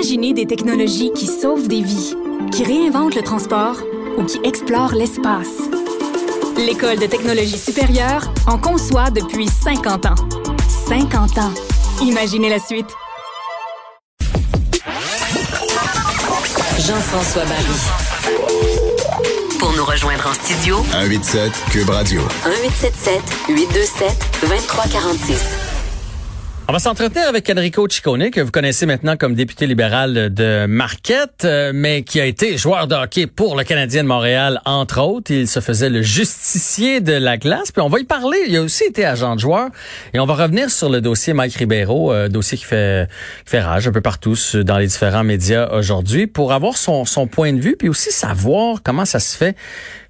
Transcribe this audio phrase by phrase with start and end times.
[0.00, 2.16] Imaginez des technologies qui sauvent des vies,
[2.52, 3.76] qui réinventent le transport
[4.16, 5.58] ou qui explorent l'espace.
[6.56, 10.14] L'École de technologie supérieure en conçoit depuis 50 ans.
[10.88, 11.52] 50 ans.
[12.00, 12.86] Imaginez la suite.
[16.78, 17.66] Jean-François Barry.
[19.58, 22.22] Pour nous rejoindre en studio, 187 Cube Radio.
[22.46, 25.69] 1877 827 2346.
[26.70, 31.44] On va s'entretenir avec Enrico Ciccone, que vous connaissez maintenant comme député libéral de Marquette,
[31.44, 35.32] euh, mais qui a été joueur de hockey pour le Canadien de Montréal, entre autres.
[35.32, 37.72] Il se faisait le justicier de la glace.
[37.72, 38.38] Puis on va y parler.
[38.46, 39.70] Il a aussi été agent de joueur.
[40.14, 43.08] Et on va revenir sur le dossier Mike Ribeiro, euh, dossier qui fait,
[43.44, 47.26] qui fait rage un peu partout dans les différents médias aujourd'hui, pour avoir son, son
[47.26, 49.56] point de vue, puis aussi savoir comment ça se fait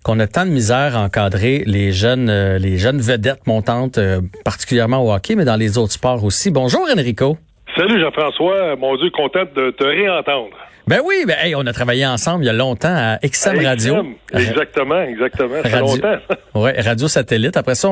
[0.05, 4.21] qu'on a tant de misère à encadrer les jeunes, euh, les jeunes vedettes montantes, euh,
[4.45, 6.51] particulièrement au hockey, mais dans les autres sports aussi.
[6.51, 7.37] Bonjour Enrico.
[7.77, 10.57] Salut Jean-François, mon Dieu, content de te réentendre.
[10.89, 13.95] Ben oui, ben on a travaillé ensemble il y a longtemps à XM Radio.
[14.33, 15.63] Exactement, exactement.
[15.63, 16.19] Ça radio, longtemps.
[16.57, 17.57] ouais, Radio Satellite.
[17.57, 17.91] Après ça,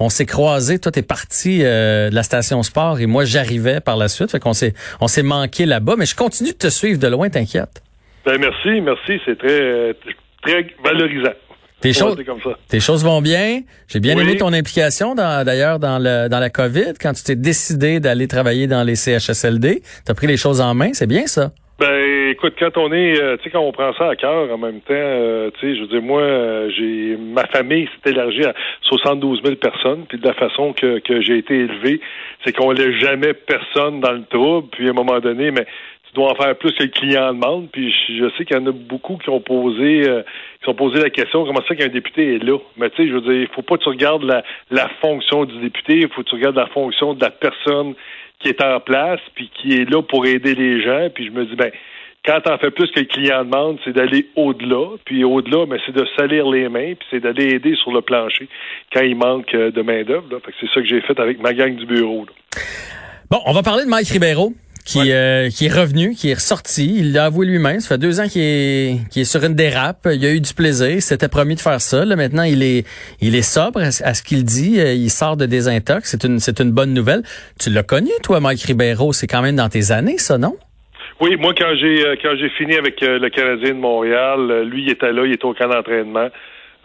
[0.00, 0.78] on, s'est croisés.
[0.78, 4.30] Toi, t'es parti euh, de la station Sport et moi, j'arrivais par la suite.
[4.30, 5.96] Fait qu'on s'est, on s'est manqué là-bas.
[5.98, 7.82] Mais je continue de te suivre de loin, t'inquiète.
[8.24, 9.20] Ben merci, merci.
[9.26, 9.94] C'est très,
[10.42, 11.34] très valorisant.
[11.80, 12.16] Tes choses,
[12.68, 13.60] tes choses vont bien.
[13.86, 18.00] J'ai bien aimé ton implication d'ailleurs dans, le, dans la COVID quand tu t'es décidé
[18.00, 19.82] d'aller travailler dans les CHSLD.
[20.04, 21.52] Tu as pris les choses en main, c'est bien ça?
[21.78, 24.58] Ben écoute, quand on est, euh, tu sais, quand on prend ça à cœur en
[24.58, 28.44] même temps, euh, tu sais, je veux dire, moi, euh, j'ai ma famille s'est élargie
[28.44, 32.00] à 72 000 personnes, puis de la façon que, que j'ai été élevé,
[32.44, 35.66] c'est qu'on laisse jamais personne dans le trouble, puis à un moment donné, mais
[36.08, 37.68] tu dois en faire plus que le client demande.
[37.70, 40.22] Puis je, sais qu'il y en a beaucoup qui ont posé euh,
[40.62, 42.58] qui ont posé la question comment ça qu'un député est là?
[42.76, 45.44] Mais tu sais, je veux dire, il faut pas que tu regardes la, la fonction
[45.44, 47.94] du député, il faut que tu regardes la fonction de la personne
[48.40, 51.08] qui est en place, puis qui est là pour aider les gens.
[51.12, 51.70] Puis je me dis, ben,
[52.24, 54.96] quand tu en fais plus que le client demande, c'est d'aller au-delà.
[55.04, 58.00] Puis au-delà, mais ben, c'est de salir les mains, puis c'est d'aller aider sur le
[58.00, 58.48] plancher
[58.92, 60.40] quand il manque euh, de main-d'œuvre.
[60.60, 62.26] C'est ça que j'ai fait avec ma gang du bureau.
[63.30, 64.52] Bon, on va parler de Mike Ribeiro
[64.88, 66.94] qui, euh, qui est revenu, qui est ressorti.
[66.98, 67.80] Il l'a avoué lui-même.
[67.80, 70.08] Ça fait deux ans qu'il est, est sur une dérape.
[70.10, 70.90] Il a eu du plaisir.
[70.90, 72.06] Il s'était promis de faire ça.
[72.06, 72.86] Là, maintenant, il est,
[73.20, 74.80] il est sobre à, ce qu'il dit.
[74.80, 76.10] Euh, il sort de désintox.
[76.10, 77.22] C'est une, c'est une bonne nouvelle.
[77.60, 79.12] Tu l'as connu, toi, Mike Ribeiro.
[79.12, 80.56] C'est quand même dans tes années, ça, non?
[81.20, 84.90] Oui, moi, quand j'ai, euh, quand j'ai fini avec le Canadien de Montréal, lui, il
[84.90, 85.26] était là.
[85.26, 86.28] Il était au camp d'entraînement.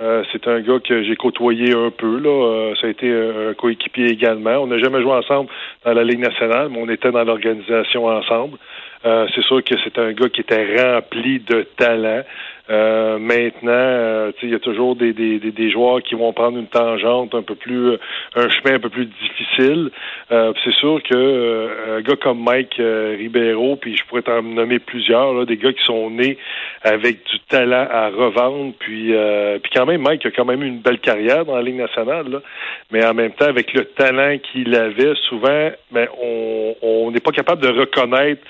[0.03, 2.19] Euh, c'est un gars que j'ai côtoyé un peu.
[2.19, 2.29] Là.
[2.29, 4.57] Euh, ça a été un coéquipier également.
[4.57, 5.49] On n'a jamais joué ensemble
[5.85, 8.57] dans la Ligue nationale, mais on était dans l'organisation ensemble.
[9.05, 12.23] Euh, c'est sûr que c'est un gars qui était rempli de talent.
[12.69, 16.67] Euh, maintenant, euh, il y a toujours des, des, des, joueurs qui vont prendre une
[16.67, 17.97] tangente un peu plus, euh,
[18.35, 19.91] un chemin un peu plus difficile.
[20.29, 25.45] c'est sûr que un gars comme Mike Ribeiro, puis je pourrais t'en nommer plusieurs, là,
[25.45, 26.37] des gars qui sont nés
[26.83, 29.13] avec du talent à revendre, puis
[29.61, 32.29] puis quand même Mike a quand même eu une belle carrière dans la Ligue nationale,
[32.29, 32.41] là,
[32.91, 36.07] mais en même temps avec le talent qu'il avait, souvent, ben
[36.81, 38.41] on n'est pas capable de reconnaître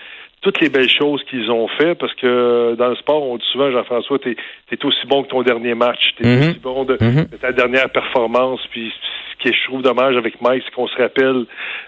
[0.44, 3.72] toutes les belles choses qu'ils ont fait, parce que dans le sport, on dit souvent,
[3.72, 4.36] Jean-François, t'es
[4.72, 7.26] es aussi bon que ton dernier match, t'es mm aussi bon de, mhm.
[7.32, 8.92] de, ta dernière performance, puis
[9.32, 11.46] ce qui est, je trouve dommage avec Mike, c'est qu'on se rappelle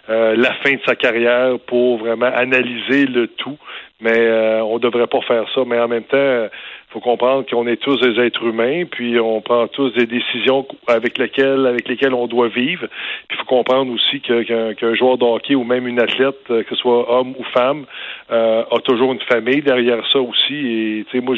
[0.10, 3.58] euh, la fin de sa carrière pour vraiment analyser le tout,
[4.00, 6.48] mais euh, on devrait pas faire ça, mais en même temps,
[6.95, 11.17] faut comprendre qu'on est tous des êtres humains, puis on prend tous des décisions avec
[11.17, 12.88] lesquelles avec lesquelles on doit vivre.
[13.28, 16.69] Puis il faut comprendre aussi qu'un joueur de hockey ou même une athlète, euh, que
[16.69, 17.85] ce soit homme ou femme,
[18.31, 20.53] euh, a toujours une famille derrière ça aussi.
[20.53, 21.35] Et tu sais, moi,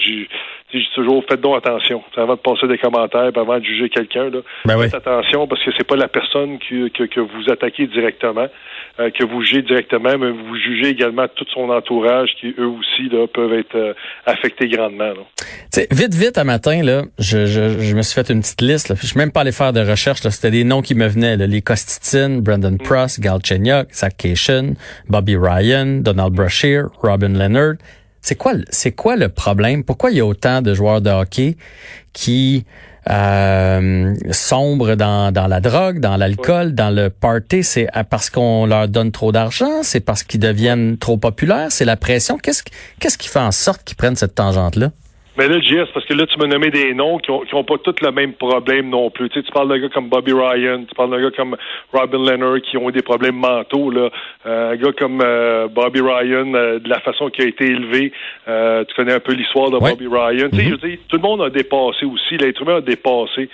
[0.73, 2.03] j'ai toujours fait donc attention.
[2.15, 4.29] Avant de passer des commentaires, avant de juger quelqu'un,
[4.65, 8.47] ben faites attention parce que c'est pas la personne que, que, vous attaquez directement,
[8.99, 13.09] euh, que vous jugez directement, mais vous jugez également tout son entourage qui eux aussi
[13.09, 13.95] là, peuvent être
[14.25, 15.13] affectés grandement.
[15.91, 18.89] Vite, vite, un matin, là, je, je, je, me suis fait une petite liste.
[18.89, 18.95] Là.
[18.99, 20.21] Je suis même pas allé faire de recherche.
[20.21, 21.37] C'était des noms qui me venaient.
[21.37, 21.47] Là.
[21.47, 22.77] Les Costitine, Brandon mm.
[22.79, 24.73] Pross, Gal Chenyok, Zach Cation,
[25.07, 27.75] Bobby Ryan, Donald Brashear, Robin Leonard.
[28.27, 29.83] C'est quoi, le problème?
[29.83, 31.55] Pourquoi il y a autant de joueurs de hockey
[32.11, 32.65] qui
[33.09, 37.63] euh, sombrent dans, la drogue, dans l'alcool, dans le party?
[37.63, 39.81] C'est parce qu'on leur donne trop d'argent?
[39.81, 41.67] C'est parce qu'ils deviennent trop populaires?
[41.69, 42.37] C'est la pression?
[42.37, 42.63] Qu'est-ce,
[42.99, 44.91] qu'est-ce qui fait en sorte qu'ils prennent cette tangente-là?
[45.37, 47.63] Mais là, JS, parce que là, tu m'as nommé des noms qui ont, qui ont
[47.63, 49.29] pas tous le même problème non plus.
[49.29, 51.55] Tu, sais, tu parles d'un gars comme Bobby Ryan, tu parles d'un gars comme
[51.93, 53.91] Robin Leonard qui ont des problèmes mentaux.
[53.91, 54.09] Là.
[54.47, 58.11] Euh, un gars comme euh, Bobby Ryan, euh, de la façon qu'il a été élevé,
[58.47, 60.49] tu connais un peu l'histoire de Bobby Ryan.
[60.51, 60.81] Tu sais, mm-hmm.
[60.81, 62.37] je dis, tout le monde a dépassé aussi.
[62.37, 63.49] L'être humain a dépassé.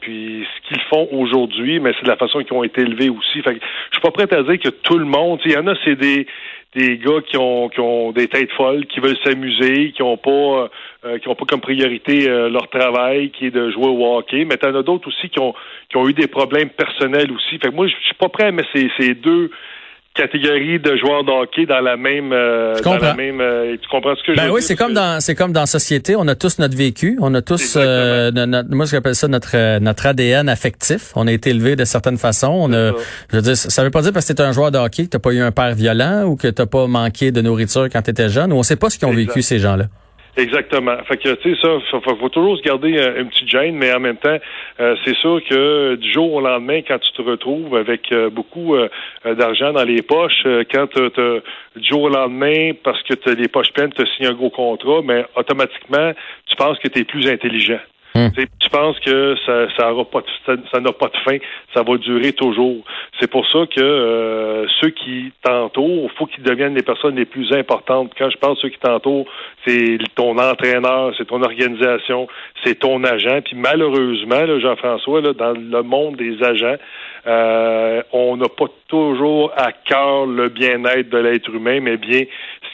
[0.00, 3.40] puis ce qu'ils font aujourd'hui, mais c'est de la façon qu'ils ont été élevés aussi.
[3.40, 3.60] Fait que,
[3.90, 5.96] je suis pas prêt à dire que tout le monde, il y en a, c'est
[5.96, 6.26] des
[6.78, 10.70] des gars qui ont, qui ont des têtes folles, qui veulent s'amuser, qui ont pas
[11.04, 14.44] euh, qui ont pas comme priorité euh, leur travail, qui est de jouer au hockey.
[14.44, 15.54] Mais t'en as d'autres aussi qui ont
[15.88, 17.58] qui ont eu des problèmes personnels aussi.
[17.58, 19.50] Fait que moi, je suis pas prêt à mettre ces, ces deux
[20.18, 24.14] catégories de joueurs de hockey dans la même euh, dans la même euh, tu comprends
[24.16, 26.26] ce que je Ben veux oui, c'est comme dans c'est comme dans la société, on
[26.28, 29.78] a tous notre vécu, on a tous euh, no- no- moi j'appelle ça notre euh,
[29.80, 31.12] notre ADN affectif.
[31.16, 32.96] On a été élevé de certaines façons, on a ça.
[33.30, 35.10] je veux dire ça veut pas dire parce que t'es un joueur de hockey que
[35.10, 38.28] t'as pas eu un père violent ou que t'as pas manqué de nourriture quand t'étais
[38.28, 39.28] jeune, ou on sait pas ce qu'ils ont Exact.
[39.28, 39.84] vécu ces gens-là.
[40.38, 40.96] Exactement.
[41.08, 43.92] Fait que tu sais ça, faut, faut- toujours se garder euh, une petite gêne, mais
[43.92, 44.38] en même temps,
[44.78, 48.76] euh, c'est sûr que du jour au lendemain, quand tu te retrouves avec euh, beaucoup
[48.76, 48.88] euh,
[49.24, 51.40] d'argent dans les poches, euh, quand t'as-
[51.74, 55.00] du jour au lendemain, parce que tu les poches pleines, tu signes un gros contrat,
[55.04, 56.12] mais automatiquement,
[56.46, 57.80] tu penses que tu es plus intelligent.
[58.14, 58.28] Hmm.
[58.34, 59.90] Tu penses que ça ça
[60.80, 61.38] n'a pas de fin,
[61.74, 62.84] ça va durer toujours.
[63.20, 67.52] C'est pour ça que euh, ceux qui t'entourent, faut qu'ils deviennent les personnes les plus
[67.52, 68.12] importantes.
[68.16, 69.26] Quand je parle de ceux qui t'entourent,
[69.66, 72.28] c'est ton entraîneur, c'est ton organisation,
[72.64, 73.40] c'est ton agent.
[73.44, 76.76] Puis malheureusement, Jean-François, dans le monde des agents,
[77.26, 82.22] euh, on n'a pas toujours à cœur le bien-être de l'être humain, mais bien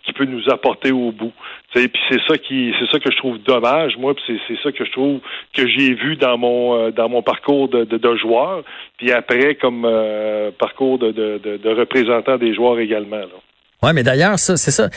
[0.05, 1.33] qui peut nous apporter au bout.
[1.73, 4.15] Puis c'est ça qui, c'est ça que je trouve dommage, moi.
[4.15, 5.21] Puis c'est, ça que je trouve
[5.53, 8.63] que j'ai vu dans mon euh, dans mon parcours de, de, de joueur.
[8.99, 13.17] Puis après, comme euh, parcours de, de, représentant des joueurs également.
[13.17, 13.27] Là.
[13.83, 14.89] Ouais, mais d'ailleurs, ça, c'est ça.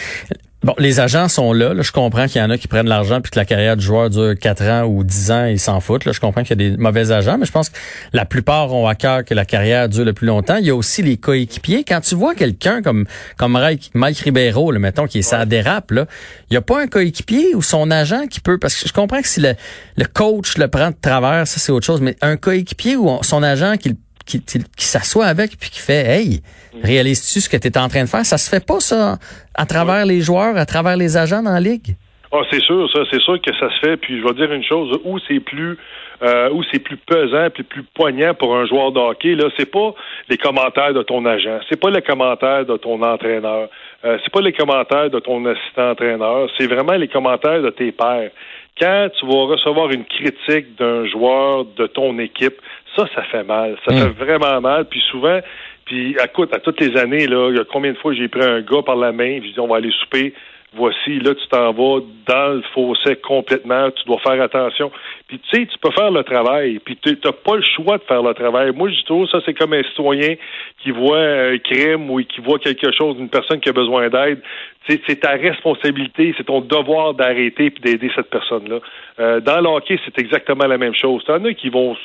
[0.68, 1.74] Bon, les agents sont là.
[1.74, 1.82] là.
[1.82, 4.10] Je comprends qu'il y en a qui prennent l'argent puis que la carrière du joueur
[4.10, 6.04] dure 4 ans ou 10 ans, ils s'en foutent.
[6.04, 6.12] Là.
[6.12, 7.78] Je comprends qu'il y a des mauvais agents, mais je pense que
[8.12, 10.58] la plupart ont à cœur que la carrière dure le plus longtemps.
[10.58, 11.86] Il y a aussi les coéquipiers.
[11.86, 13.06] Quand tu vois quelqu'un comme
[13.38, 16.06] comme Mike Mike Ribeiro, là, mettons, qui est ça dérape, là,
[16.50, 18.58] il n'y a pas un coéquipier ou son agent qui peut...
[18.58, 19.54] Parce que je comprends que si le,
[19.96, 23.42] le coach le prend de travers, ça c'est autre chose, mais un coéquipier ou son
[23.42, 23.96] agent qui, le-
[24.28, 26.42] qui, s'assoit avec puis qui fait Hey,
[26.84, 28.26] réalises-tu ce que tu es en train de faire?
[28.26, 29.18] Ça se fait pas, ça,
[29.56, 31.96] à travers les joueurs, à travers les agents dans la ligue?
[32.32, 33.98] Ah, c'est sûr, ça, c'est sûr que ça se fait.
[33.98, 35.78] Puis je vais dire une chose, où c'est plus
[36.22, 39.70] euh, où c'est plus pesant puis plus poignant pour un joueur de hockey, là, c'est
[39.70, 39.94] pas
[40.30, 43.70] les commentaires de ton agent, c'est pas les commentaires de ton entraîneur,
[44.04, 47.92] euh, c'est pas les commentaires de ton assistant entraîneur, c'est vraiment les commentaires de tes
[47.92, 48.32] pairs.
[48.80, 52.56] Quand tu vas recevoir une critique d'un joueur de ton équipe,
[52.98, 53.78] ça, ça fait mal.
[53.88, 54.00] Ça Mm.
[54.00, 54.86] fait vraiment mal.
[54.86, 55.40] Puis souvent,
[55.86, 58.44] puis écoute, à toutes les années, là, il y a combien de fois j'ai pris
[58.44, 60.34] un gars par la main, je dis on va aller souper.
[60.74, 64.92] Voici, là, tu t'en vas dans le fossé complètement, tu dois faire attention.
[65.28, 68.04] Puis tu sais, tu peux faire le travail, puis tu n'as pas le choix de
[68.04, 68.72] faire le travail.
[68.76, 70.36] Moi, je toujours, ça, c'est comme un citoyen
[70.84, 74.42] qui voit un crime ou qui voit quelque chose, une personne qui a besoin d'aide.
[74.86, 78.80] Tu sais, C'est ta responsabilité, c'est ton devoir d'arrêter puis d'aider cette personne-là.
[79.20, 81.24] Euh, dans le hockey, c'est exactement la même chose.
[81.24, 81.96] T'en as qui vont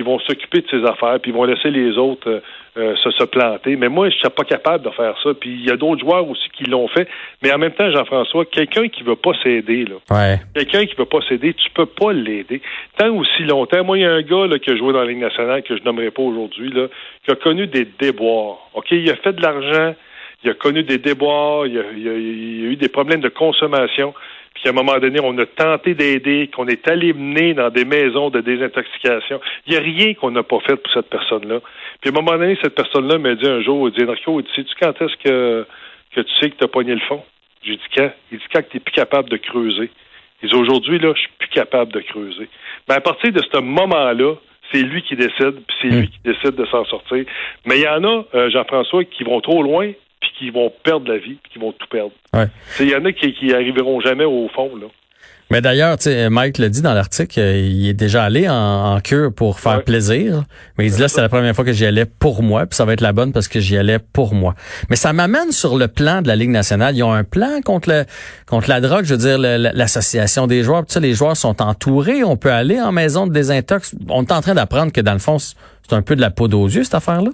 [0.00, 2.40] qui vont s'occuper de ces affaires, puis ils vont laisser les autres euh,
[2.78, 3.76] euh, se, se planter.
[3.76, 5.30] Mais moi, je ne suis pas capable de faire ça.
[5.38, 7.06] Puis il y a d'autres joueurs aussi qui l'ont fait.
[7.42, 10.38] Mais en même temps, Jean-François, quelqu'un qui veut pas s'aider, là, Ouais.
[10.54, 12.62] quelqu'un qui veut pas s'aider, tu peux pas l'aider.
[12.96, 13.84] Tant aussi longtemps.
[13.84, 15.76] Moi, il y a un gars là, qui a joué dans la Ligue nationale, que
[15.76, 16.86] je nommerai pas aujourd'hui, là,
[17.24, 18.56] qui a connu des déboires.
[18.72, 19.94] OK, il a fait de l'argent,
[20.42, 23.28] il a connu des déboires, il a, il a- il a eu des problèmes de
[23.28, 24.14] consommation.
[24.60, 27.84] Puis à un moment donné, on a tenté d'aider, qu'on est allé mener dans des
[27.86, 29.40] maisons de désintoxication.
[29.66, 31.60] Il n'y a rien qu'on n'a pas fait pour cette personne-là.
[32.00, 34.74] Puis à un moment donné, cette personne-là m'a dit un jour, il dit, Enrico, sais-tu
[34.80, 35.66] quand est-ce que,
[36.14, 37.22] que tu sais que tu as pogné le fond?
[37.62, 38.10] J'ai dit quand?
[38.32, 39.90] Il dit quand tu n'es plus capable de creuser?
[40.42, 42.48] Il dit aujourd'hui, là, je suis plus capable de creuser.
[42.88, 44.34] Mais à partir de ce moment-là,
[44.72, 46.00] c'est lui qui décide, puis c'est Mm.
[46.00, 47.24] lui qui décide de s'en sortir.
[47.66, 51.08] Mais il y en a, euh, Jean-François, qui vont trop loin, puis qui vont perdre
[51.10, 52.12] la vie, puis qui vont tout perdre.
[52.34, 52.48] Ouais.
[52.80, 54.86] Il y en a qui, qui arriveront jamais au fond, là.
[55.52, 59.00] Mais d'ailleurs, sais, Mike le dit dans l'article, euh, il est déjà allé en, en
[59.00, 59.82] cure pour faire Ouais.
[59.82, 60.44] plaisir.
[60.78, 62.84] Mais il dit là, c'est la première fois que j'y allais pour moi, puis ça
[62.84, 64.54] va être la bonne parce que j'y allais pour moi.
[64.90, 66.96] Mais ça m'amène sur le plan de la Ligue nationale.
[66.96, 68.04] Ils ont un plan contre le
[68.46, 69.38] contre la drogue, je veux dire,
[69.74, 70.84] l'association des joueurs.
[70.84, 72.22] Puis ça, les joueurs sont entourés.
[72.22, 73.96] On peut aller en maison de désintox.
[74.08, 75.56] On est en train d'apprendre que dans le fond, c'est
[75.90, 77.30] un peu de la peau aux yeux, cette affaire-là.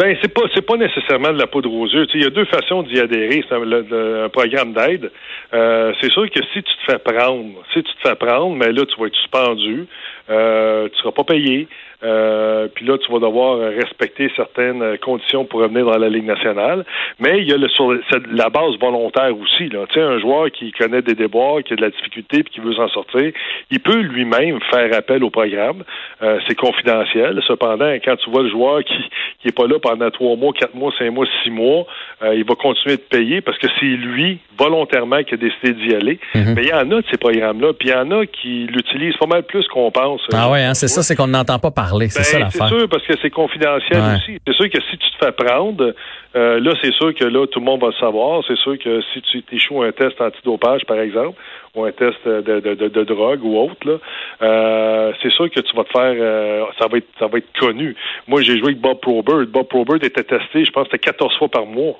[0.00, 2.06] Ben, c'est pas c'est pas nécessairement de la poudre aux yeux.
[2.14, 3.44] Il y a deux façons d'y adhérer.
[3.46, 5.12] C'est un programme d'aide.
[5.52, 8.72] Euh, c'est sûr que si tu te fais prendre, si tu te fais prendre, mais
[8.72, 9.86] là, tu vas être suspendu,
[10.30, 11.68] euh, tu seras pas payé.
[12.02, 16.24] Euh, puis là, tu vas devoir respecter certaines euh, conditions pour revenir dans la Ligue
[16.24, 16.84] nationale.
[17.18, 17.92] Mais il y a le, sur
[18.32, 19.68] la base volontaire aussi.
[19.68, 19.86] Là.
[19.88, 22.60] Tu sais, un joueur qui connaît des déboires, qui a de la difficulté puis qui
[22.60, 23.32] veut s'en sortir,
[23.70, 25.84] il peut lui-même faire appel au programme.
[26.22, 27.40] Euh, c'est confidentiel.
[27.46, 28.94] Cependant, quand tu vois le joueur qui
[29.40, 31.86] qui est pas là pendant trois mois, quatre mois, cinq mois, six mois,
[32.22, 35.94] euh, il va continuer de payer parce que c'est lui volontairement qui a décidé d'y
[35.94, 36.20] aller.
[36.34, 36.54] Mhm.
[36.54, 39.16] Mais il y en a de ces programmes-là, puis il y en a qui l'utilisent
[39.16, 40.20] pas mal plus qu'on pense.
[40.34, 41.89] Ah ouais, hein, c'est ça, c'est qu'on n'entend pas parler.
[41.90, 42.08] Parler.
[42.08, 42.68] C'est Ben, ça l'affaire.
[42.68, 44.14] C'est sûr, parce que c'est confidentiel Ouais.
[44.16, 44.38] aussi.
[44.46, 45.94] C'est sûr que si tu te fais prendre,
[46.36, 48.42] euh, là, c'est sûr que là, tout le monde va le savoir.
[48.46, 51.38] C'est sûr que si tu échoues un test antidopage, par exemple,
[51.74, 53.98] ou un test de, de, de, de drogue ou autre, là,
[54.42, 57.52] euh, c'est sûr que tu vas te faire euh, ça va être ça va être
[57.58, 57.94] connu.
[58.26, 59.46] Moi, j'ai joué avec Bob Probert.
[59.46, 61.98] Bob Probert était testé, je pense que c'était 14 fois par mois.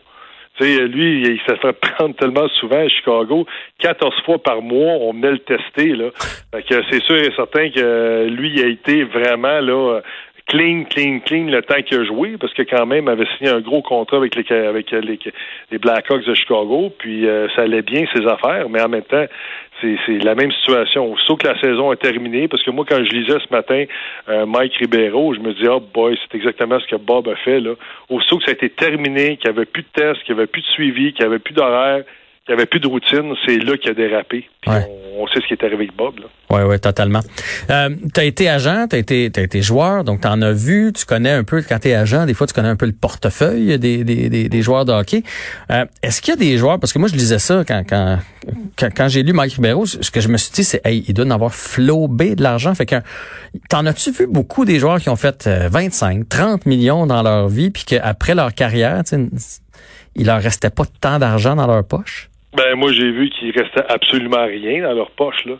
[0.61, 3.47] Tu sais, lui, il s'est fait prendre tellement souvent à Chicago,
[3.79, 6.11] 14 fois par mois, on venait le tester, là.
[6.53, 10.01] Fait que c'est sûr et certain que lui, il a été vraiment, là,
[10.51, 13.51] clean, clean, clean le temps qu'il a joué, parce que quand même, il avait signé
[13.51, 18.05] un gros contrat avec les, avec les, Blackhawks de Chicago, puis euh, ça allait bien
[18.15, 19.25] ses affaires, mais en même temps,
[19.81, 21.17] c'est, c'est la même situation.
[21.27, 23.85] Sauf que la saison est terminée, parce que moi, quand je lisais ce matin
[24.29, 27.61] euh, Mike Ribeiro, je me dis, oh boy, c'est exactement ce que Bob a fait.
[27.61, 27.75] Là.
[28.09, 30.49] Aussitôt que ça a été terminé, qu'il n'y avait plus de tests, qu'il n'y avait
[30.49, 32.03] plus de suivi, qu'il n'y avait plus d'horaire,
[32.47, 34.47] qu'il n'y avait plus de routine, c'est là qu'il a dérapé.
[34.63, 34.87] Puis Ouais.
[35.17, 36.15] on, on sait ce qui est arrivé avec Bob.
[36.51, 37.21] Oui, oui, totalement.
[37.71, 40.53] Euh, tu as été agent, tu as été, t'as été joueur, donc tu en as
[40.53, 42.87] vu, tu connais un peu, quand tu es agent, des fois tu connais un peu
[42.87, 45.23] le portefeuille des, des, des, des joueurs de hockey.
[45.71, 48.19] Euh, Est-ce qu'il y a des joueurs, parce que moi je lisais ça quand, quand,
[48.79, 51.15] quand, quand j'ai lu Mike Ribeiro, ce que je me suis dit, c'est, hey, il
[51.15, 52.75] doit en avoir flobé de l'argent.
[52.75, 52.97] Fait que,
[53.69, 57.49] t'en as-tu vu beaucoup des joueurs qui ont fait euh, 25, 30 millions dans leur
[57.49, 59.03] vie, puis qu'après leur carrière,
[60.17, 62.30] il leur restait pas tant d'argent dans leur poche?
[62.57, 65.55] Ben moi j'ai vu qu'il restait absolument rien dans leur poche là.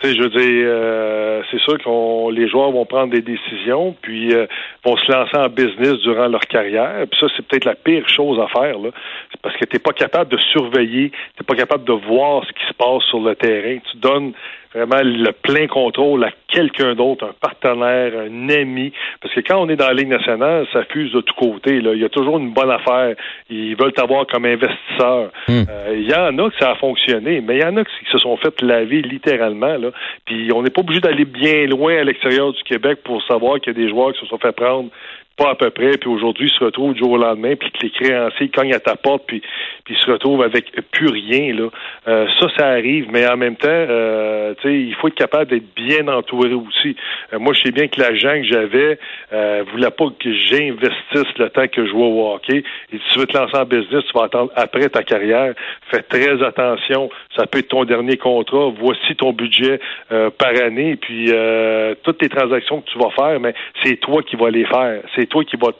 [0.00, 3.94] Tu sais, je veux dire, euh, c'est sûr qu'on les joueurs vont prendre des décisions,
[4.02, 4.46] puis euh,
[4.84, 7.06] vont se lancer en business durant leur carrière.
[7.10, 8.90] Puis ça, c'est peut-être la pire chose à faire là,
[9.30, 12.66] c'est parce que t'es pas capable de surveiller, t'es pas capable de voir ce qui
[12.66, 13.78] se passe sur le terrain.
[13.90, 14.32] Tu donnes
[14.74, 18.92] vraiment le plein contrôle à quelqu'un d'autre, un partenaire, un ami.
[19.20, 21.80] Parce que quand on est dans la Ligue nationale, ça fuse de tous côtés.
[21.80, 21.94] Là.
[21.94, 23.14] Il y a toujours une bonne affaire.
[23.50, 25.30] Ils veulent t'avoir comme investisseur.
[25.48, 25.62] Hmm.
[25.68, 27.92] Euh, Il y en a que ça a fonctionné, mais il y en a qui
[28.10, 29.76] se sont fait laver littéralement.
[29.76, 29.83] Là.
[30.24, 33.72] Puis on n'est pas obligé d'aller bien loin à l'extérieur du Québec pour savoir qu'il
[33.72, 34.90] y a des joueurs qui se sont fait prendre
[35.36, 37.82] pas à peu près, puis aujourd'hui, ils se retrouvent du jour au lendemain, puis que
[37.82, 39.42] les créanciers cognent à ta porte, puis,
[39.84, 41.54] puis ils se retrouvent avec plus rien.
[41.54, 41.68] Là.
[42.08, 46.06] Euh, ça, ça arrive, mais en même temps, euh, il faut être capable d'être bien
[46.08, 46.96] entouré aussi.
[47.32, 48.98] Euh, moi, je sais bien que l'agent que j'avais
[49.32, 52.62] euh, voulait pas que j'investisse le temps que je jouais au hockey.
[52.92, 55.54] Et si tu veux te lancer en business, tu vas attendre après ta carrière.
[55.90, 57.10] Fais très attention.
[57.36, 58.72] Ça peut être ton dernier contrat.
[58.78, 59.80] Voici ton budget
[60.12, 60.96] euh, par année.
[60.96, 64.64] Puis euh, toutes les transactions que tu vas faire, mais c'est toi qui vas les
[64.64, 65.02] faire.
[65.14, 65.72] C'est toi qui vas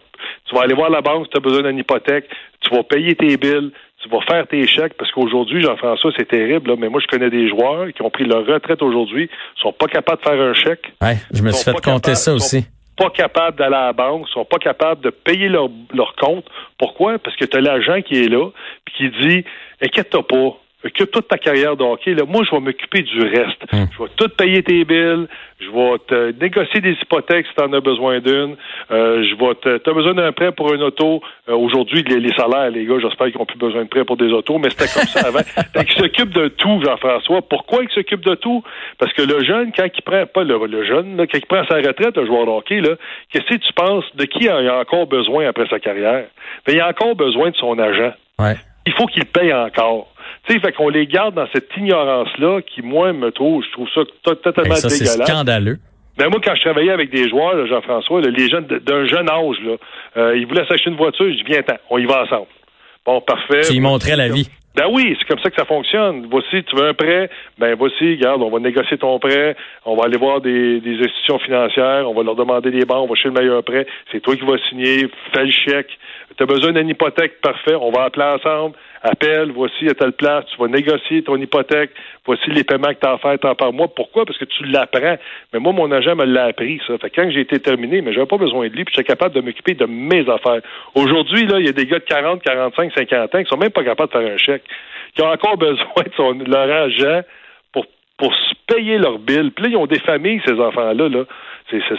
[0.49, 2.27] tu vas aller voir la banque si tu as besoin d'une hypothèque,
[2.61, 3.73] tu vas payer tes billes,
[4.03, 7.29] tu vas faire tes chèques, parce qu'aujourd'hui, Jean-François, c'est terrible, là, mais moi, je connais
[7.31, 10.93] des joueurs qui ont pris leur retraite aujourd'hui, sont pas capables de faire un chèque,
[11.03, 12.67] Ouais, je me suis sont fait compter capables- ça sont aussi.
[12.97, 16.45] pas capables d'aller à la banque, sont pas capables de payer leur, leur compte.
[16.79, 17.19] Pourquoi?
[17.19, 18.49] Parce que tu as l'agent qui est là,
[18.87, 19.45] puis qui dit
[19.83, 22.15] Inquiète-toi pas, occupe toute ta carrière de hockey.
[22.15, 22.25] Là.
[22.27, 23.63] Moi, je vais m'occuper du reste.
[23.73, 23.87] Hum.
[23.97, 25.27] Je vais tout payer tes billes,
[25.61, 28.57] je vais te négocier des hypothèques si tu en as besoin d'une.
[28.91, 29.79] Euh, je vais te.
[29.79, 31.23] Tu as besoin d'un prêt pour une auto.
[31.49, 34.17] Euh, Aujourd'hui, les, les salaires, les gars, j'espère qu'ils n'ont plus besoin de prêt pour
[34.17, 35.41] des autos, mais c'était comme ça avant.
[35.41, 37.43] Fait qu'ils s'occupent de tout, Jean-François.
[37.43, 38.63] Pourquoi ils s'occupent de tout?
[38.99, 41.65] Parce que le jeune, quand il prend, pas le, le jeune, là, quand il prend
[41.67, 42.83] sa retraite, le joueur de hockey,
[43.31, 46.27] qu'est-ce que tu penses de qui il a encore besoin après sa carrière?
[46.67, 48.13] Ben, il a encore besoin de son agent.
[48.39, 48.55] Ouais.
[48.87, 50.09] Il faut qu'il paye encore.
[50.47, 53.89] Tu sais, fait qu'on les garde dans cette ignorance-là qui, moi, me trouve, je trouve
[53.95, 55.29] ça to- totalement ça, c'est dégueulasse.
[55.29, 55.79] scandaleux.
[56.19, 59.77] Ben moi, quand je travaillais avec des joueurs, Jean-François, les jeunes d'un jeune âge, là,
[60.17, 62.47] euh, ils voulaient s'acheter une voiture, je dis viens-t'en, on y va ensemble.
[63.05, 63.63] Bon, parfait.
[63.63, 64.49] Tu y montrais la vie.
[64.77, 66.27] Ben oui, c'est comme ça que ça fonctionne.
[66.29, 70.05] Voici, tu veux un prêt, ben voici, regarde, on va négocier ton prêt, on va
[70.07, 73.29] aller voir des, des institutions financières, on va leur demander des banques, on va chercher
[73.29, 75.97] le meilleur prêt, c'est toi qui vas signer, fais le chèque.
[76.37, 78.75] Tu as besoin d'une hypothèque, parfait, on va appeler ensemble,
[79.05, 81.91] appelle, voici à telle place, tu vas négocier ton hypothèque,
[82.25, 83.89] voici les paiements que tu as à faire tant par mois.
[83.89, 84.25] Pourquoi?
[84.25, 85.17] Parce que tu l'apprends.
[85.53, 86.97] Mais moi, mon agent me l'a appris, ça.
[86.99, 89.35] Fait que quand j'ai été terminé, mais j'avais pas besoin de lui, puis j'étais capable
[89.35, 90.63] de m'occuper de mes affaires.
[90.95, 93.71] Aujourd'hui, là, il y a des gars de 40, 45, 50 ans qui sont même
[93.71, 94.65] pas capables de faire un chèque,
[95.15, 97.21] qui ont encore besoin de leur agent
[97.73, 97.85] pour,
[98.17, 98.35] pour
[98.67, 99.53] payer leur bill.
[99.55, 101.25] Puis là, ils ont des familles, ces enfants-là, là.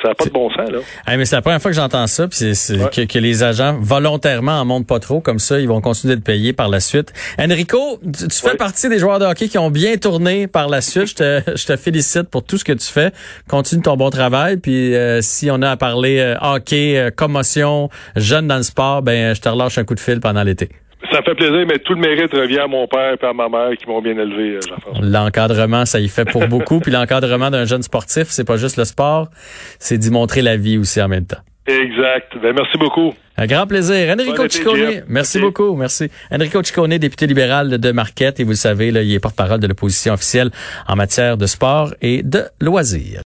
[0.02, 0.80] Ça n'a pas de bon sens, là.
[1.08, 2.90] Hey, mais c'est la première fois que j'entends ça, puis c'est, Ouais.
[2.92, 6.22] que, que les agents volontairement en montent pas trop, comme ça, ils vont continuer de
[6.22, 7.14] payer par la suite.
[7.40, 8.56] Enrico, tu, tu fais Ouais.
[8.58, 11.08] partie des joueurs de hockey qui ont bien tourné par la suite.
[11.10, 13.12] Je te, je te félicite pour tout ce que tu fais.
[13.48, 17.90] Continue ton bon travail, puis euh, si on a à parler euh, hockey, euh, commotion,
[18.16, 20.70] jeunes dans le sport, ben je te relâche un coup de fil pendant l'été.
[21.16, 23.70] Ça fait plaisir, mais tout le mérite revient à mon père et à ma mère
[23.78, 25.06] qui m'ont bien élevé, euh, Jean-François.
[25.06, 28.84] L'encadrement, ça y fait pour beaucoup, puis l'encadrement d'un jeune sportif, c'est pas juste le
[28.84, 29.30] sport,
[29.80, 31.40] c'est d'y montrer la vie aussi en même temps.
[31.68, 32.34] Exact.
[32.42, 33.14] Ben, merci beaucoup.
[33.38, 34.14] Un grand plaisir.
[34.14, 35.40] Enrico Bon Ciccone, Merci.
[35.40, 36.10] beaucoup, merci.
[36.32, 39.68] Enrico Ciccone, député libéral de Marquette, et vous le savez, là, il est porte-parole de
[39.68, 40.52] l'opposition officielle
[40.86, 43.24] en matière de sport et de loisirs.